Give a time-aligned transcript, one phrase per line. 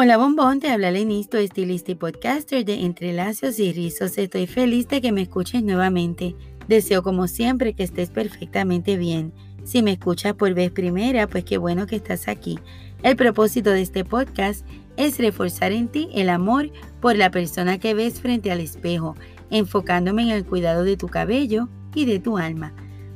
[0.00, 4.16] Hola bombón, te habla Lenisto, estilista y podcaster de Entrelazos y Rizos.
[4.16, 6.36] Estoy feliz de que me escuches nuevamente.
[6.68, 9.32] Deseo como siempre que estés perfectamente bien.
[9.64, 12.60] Si me escuchas por vez primera, pues qué bueno que estás aquí.
[13.02, 14.64] El propósito de este podcast
[14.96, 16.70] es reforzar en ti el amor
[17.00, 19.16] por la persona que ves frente al espejo,
[19.50, 22.72] enfocándome en el cuidado de tu cabello y de tu alma.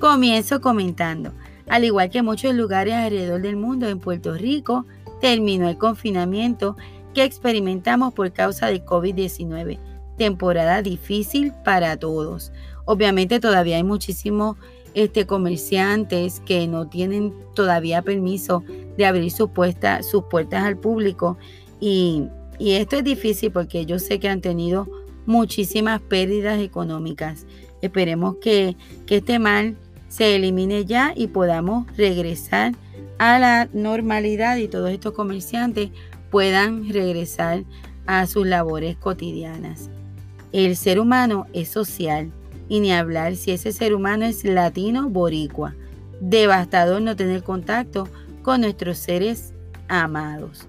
[0.00, 1.34] Comienzo comentando.
[1.68, 4.86] Al igual que muchos lugares alrededor del mundo, en Puerto Rico,
[5.20, 6.76] terminó el confinamiento
[7.14, 9.78] que experimentamos por causa de COVID-19.
[10.16, 12.52] Temporada difícil para todos.
[12.84, 14.56] Obviamente todavía hay muchísimos
[14.94, 18.62] este, comerciantes que no tienen todavía permiso
[18.96, 19.50] de abrir sus,
[20.02, 21.36] sus puertas al público
[21.80, 22.28] y,
[22.60, 24.88] esto es difícil porque yo sé que han tenido
[25.26, 27.46] muchísimas pérdidas económicas.
[27.82, 29.76] Esperemos que, que este mal
[30.08, 32.72] se elimine ya y podamos regresar
[33.18, 35.90] a la normalidad y todos estos comerciantes
[36.30, 37.64] puedan regresar
[38.06, 39.90] a sus labores cotidianas.
[40.52, 42.32] El ser humano es social
[42.68, 45.74] y ni hablar si ese ser humano es latino boricua.
[46.20, 48.08] Devastador no tener contacto
[48.42, 49.52] con nuestros seres
[49.88, 50.66] amados.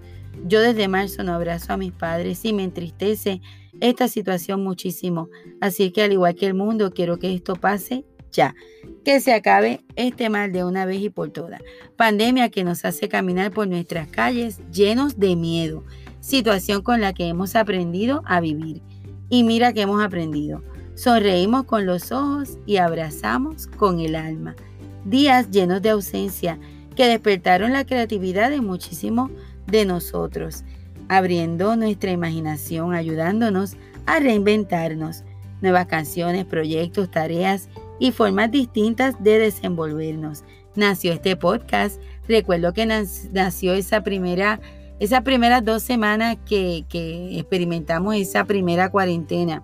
[0.47, 3.41] Yo desde marzo no abrazo a mis padres y me entristece
[3.79, 5.29] esta situación muchísimo.
[5.61, 8.55] Así que al igual que el mundo, quiero que esto pase ya.
[9.03, 11.61] Que se acabe este mal de una vez y por todas.
[11.95, 15.83] Pandemia que nos hace caminar por nuestras calles llenos de miedo.
[16.19, 18.81] Situación con la que hemos aprendido a vivir.
[19.29, 20.63] Y mira que hemos aprendido.
[20.95, 24.55] Sonreímos con los ojos y abrazamos con el alma.
[25.03, 26.59] Días llenos de ausencia
[26.95, 29.29] que despertaron la creatividad de muchísimos
[29.67, 30.63] de nosotros,
[31.09, 33.75] abriendo nuestra imaginación, ayudándonos
[34.05, 35.23] a reinventarnos.
[35.61, 40.43] Nuevas canciones, proyectos, tareas y formas distintas de desenvolvernos.
[40.75, 42.01] Nació este podcast.
[42.27, 44.59] Recuerdo que nació esa primera,
[44.99, 49.63] esas primeras dos semanas que, que experimentamos esa primera cuarentena.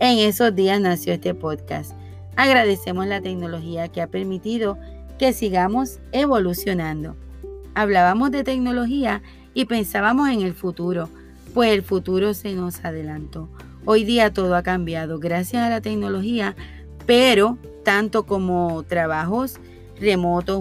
[0.00, 1.92] En esos días nació este podcast.
[2.36, 4.78] Agradecemos la tecnología que ha permitido
[5.18, 7.16] que sigamos evolucionando.
[7.74, 9.22] Hablábamos de tecnología
[9.54, 11.08] y pensábamos en el futuro,
[11.54, 13.48] pues el futuro se nos adelantó.
[13.84, 16.56] Hoy día todo ha cambiado gracias a la tecnología,
[17.06, 19.58] pero tanto como trabajos
[20.00, 20.58] remotos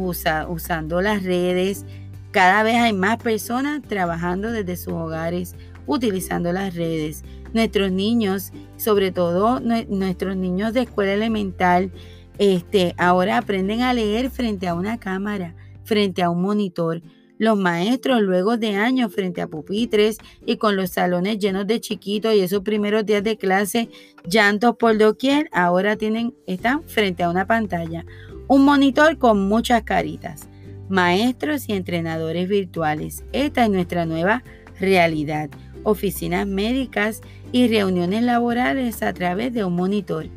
[0.47, 1.85] usando las redes.
[2.31, 7.24] Cada vez hay más personas trabajando desde sus hogares, utilizando las redes.
[7.53, 11.91] Nuestros niños, sobre todo nuestros niños de escuela elemental,
[12.38, 15.53] este, ahora aprenden a leer frente a una cámara,
[15.84, 17.02] frente a un monitor.
[17.41, 22.35] Los maestros, luego de años frente a pupitres y con los salones llenos de chiquitos
[22.35, 23.90] y esos primeros días de clase,
[24.29, 28.06] llantos por doquier, ahora tienen, están frente a una pantalla.
[28.47, 30.50] Un monitor con muchas caritas.
[30.88, 33.24] Maestros y entrenadores virtuales.
[33.31, 34.44] Esta es nuestra nueva
[34.79, 35.50] realidad.
[35.81, 37.22] Oficinas médicas
[37.52, 40.28] y reuniones laborales a través de un monitor.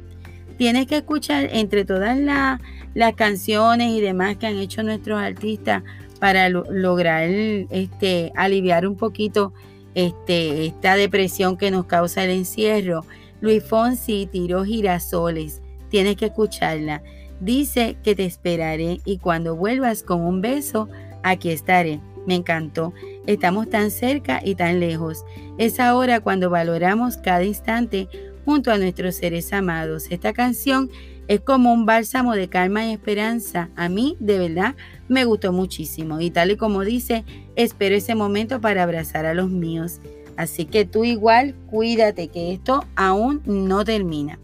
[0.57, 2.17] Tienes que escuchar entre todas
[2.95, 5.83] las canciones y demás que han hecho nuestros artistas
[6.25, 9.53] para lograr este, aliviar un poquito
[9.95, 13.05] este, esta depresión que nos causa el encierro.
[13.43, 15.61] Luis Fonsi tiró girasoles.
[15.91, 17.03] Tienes que escucharla.
[17.41, 20.89] Dice que te esperaré y cuando vuelvas con un beso,
[21.23, 22.01] aquí estaré.
[22.27, 22.95] Me encantó.
[23.27, 25.27] Estamos tan cerca y tan lejos.
[25.59, 28.09] Es ahora cuando valoramos cada instante
[28.47, 30.07] junto a nuestros seres amados.
[30.09, 30.89] Esta canción
[31.29, 33.71] es como un bálsamo de calma y esperanza.
[33.77, 34.75] A mí, de verdad,
[35.09, 36.21] me gustó muchísimo.
[36.21, 37.25] Y tal y como dice,
[37.57, 40.01] espero ese momento para abrazar a los míos.
[40.37, 44.39] Así que tú igual, cuídate que esto aún no termina.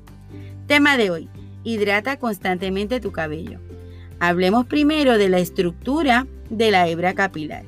[0.66, 1.28] Tema de hoy,
[1.64, 3.58] hidrata constantemente tu cabello.
[4.20, 7.64] Hablemos primero de la estructura de la hebra capilar.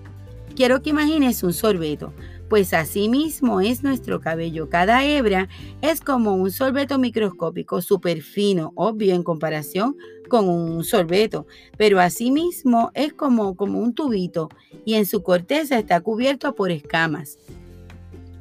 [0.54, 2.12] Quiero que imagines un sorbeto
[2.52, 4.68] pues así mismo es nuestro cabello.
[4.68, 5.48] Cada hebra
[5.80, 9.96] es como un sorbeto microscópico súper fino, obvio en comparación
[10.28, 11.46] con un sorbeto,
[11.78, 14.50] pero asimismo es como, como un tubito
[14.84, 17.38] y en su corteza está cubierto por escamas.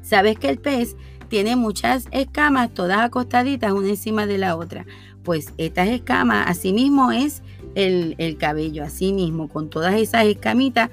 [0.02, 0.94] ¿Sabes que el pez
[1.28, 4.84] tiene muchas escamas todas acostaditas una encima de la otra?
[5.22, 7.40] Pues estas escamas, asimismo es
[7.74, 10.90] el, el cabello, asimismo, con todas esas escamitas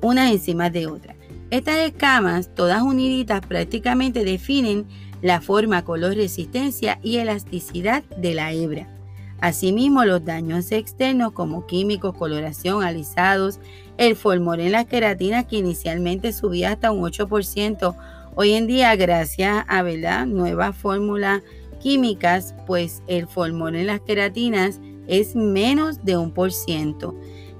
[0.00, 1.21] unas encima de otras.
[1.52, 4.86] Estas escamas, todas uniditas, prácticamente definen
[5.20, 8.88] la forma, color, resistencia y elasticidad de la hebra.
[9.38, 13.60] Asimismo, los daños externos como químicos, coloración, alisados,
[13.98, 17.96] el formol en las queratinas que inicialmente subía hasta un 8%,
[18.34, 20.24] hoy en día gracias a ¿verdad?
[20.24, 21.42] nuevas fórmulas
[21.82, 27.14] químicas, pues el formol en las queratinas es menos de un por ciento.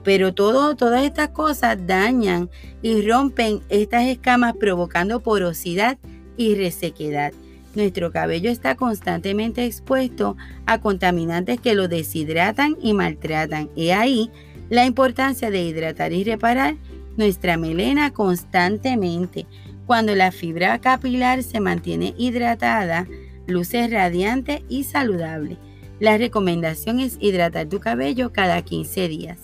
[0.04, 2.50] Pero todo, todas estas cosas dañan
[2.82, 5.98] y rompen estas escamas provocando porosidad
[6.36, 7.32] y resequedad.
[7.74, 13.70] Nuestro cabello está constantemente expuesto a contaminantes que lo deshidratan y maltratan.
[13.74, 14.30] Y ahí
[14.68, 16.76] la importancia de hidratar y reparar
[17.16, 19.46] nuestra melena constantemente.
[19.86, 23.06] Cuando la fibra capilar se mantiene hidratada,
[23.46, 25.58] luce radiante y saludable.
[25.98, 29.38] La recomendación es hidratar tu cabello cada 15 días.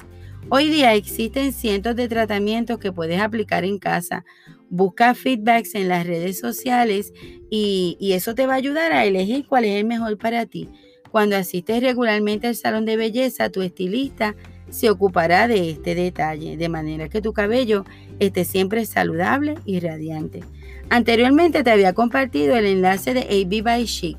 [0.50, 4.24] Hoy día existen cientos de tratamientos que puedes aplicar en casa.
[4.70, 7.12] Busca feedbacks en las redes sociales
[7.50, 10.68] y, eso te va a ayudar a elegir cuál es el mejor para ti.
[11.10, 14.34] Cuando asistes regularmente al salón de belleza, tu estilista
[14.70, 17.84] se ocupará de este detalle, de manera que tu cabello
[18.18, 20.44] esté siempre saludable y radiante.
[20.90, 24.18] Anteriormente te había compartido el enlace de AB by Chic.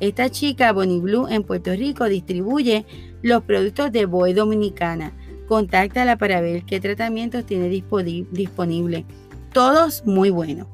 [0.00, 2.84] Esta chica, Bonnie Blue, en Puerto Rico, distribuye
[3.22, 5.12] los productos de Boy Dominicana.
[5.46, 9.04] Contáctala para ver qué tratamientos tiene disponible.
[9.52, 10.66] Todos muy buenos.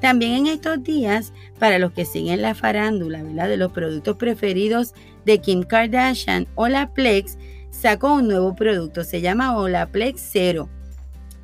[0.00, 4.94] También en estos días, para los que siguen la farándula de los productos preferidos
[5.26, 7.36] de Kim Kardashian, Olaplex
[7.70, 10.70] sacó un nuevo producto, se llama Olaplex Zero.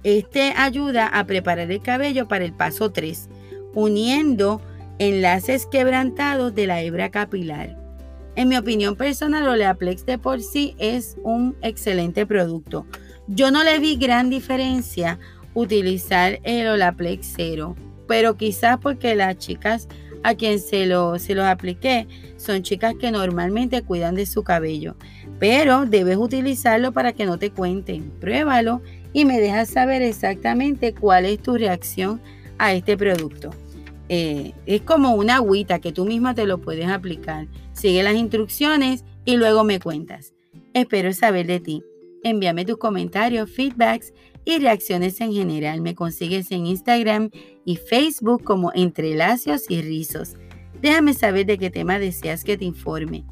[0.05, 3.29] Este ayuda a preparar el cabello para el paso 3,
[3.75, 4.63] uniendo
[4.99, 7.86] enlaces quebrantados de la hebra capilar.
[8.37, 12.87] En mi opinión personal, Olaplex de por sí es un excelente producto.
[13.27, 15.19] Yo no le vi gran diferencia
[15.55, 17.75] utilizar el Olaplex Zero,
[18.07, 19.89] pero quizás porque las chicas
[20.23, 22.07] a quien se, lo, los apliqué
[22.37, 24.97] son chicas que normalmente cuidan de su cabello
[25.39, 28.11] pero debes utilizarlo para que no te cuenten.
[28.21, 32.21] Pruébalo y me dejas saber exactamente cuál es tu reacción
[32.59, 33.51] a este producto.
[34.09, 37.49] Eh, es como una agüita que tú misma te lo puedes aplicar.
[37.73, 40.35] Sigue las instrucciones y luego me cuentas.
[40.75, 41.83] Espero saber de ti.
[42.23, 44.13] Envíame tus comentarios, feedbacks
[44.45, 45.81] y reacciones en general.
[45.81, 47.31] Me consigues en Instagram
[47.65, 50.35] y Facebook como Entrelacios y Rizos.
[50.81, 53.25] Déjame saber de qué tema deseas que te informe.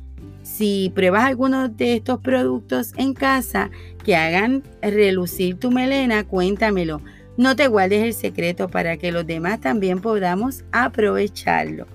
[0.43, 3.71] Si pruebas alguno de estos productos en casa
[4.05, 7.00] que hagan relucir tu melena, cuéntamelo.
[7.36, 11.86] No te guardes el secreto para que los demás también podamos aprovecharlo.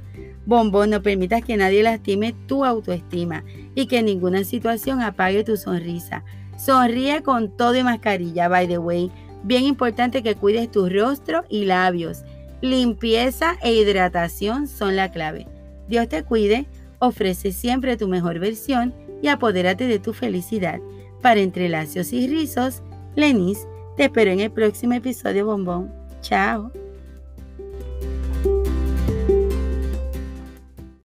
[0.46, 3.44] Bombón, no permitas que nadie lastime tu autoestima
[3.76, 6.24] y que ninguna situación apague tu sonrisa.
[6.58, 9.12] Sonríe con todo y mascarilla, by the way.
[9.44, 12.24] Bien importante que cuides tu rostro y labios.
[12.62, 15.48] Limpieza e hidratación son la clave.
[15.88, 16.68] Dios te cuide
[17.00, 20.80] Ofrece siempre tu mejor versión y apodérate de tu felicidad.
[21.22, 22.84] Para entrelacios y rizos,
[23.16, 23.68] Lenis,
[24.00, 25.92] te espero en el próximo episodio bombón.
[26.22, 26.72] Chao.